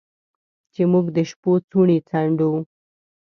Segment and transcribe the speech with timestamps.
[0.73, 2.51] چې موږ د شپو څوڼې څنډو